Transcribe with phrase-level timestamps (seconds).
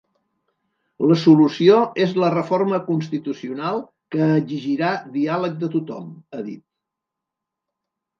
[1.09, 3.77] La solució és la reforma constitucional
[4.15, 4.89] que exigirà
[5.19, 6.63] diàleg de tothom, ha dit.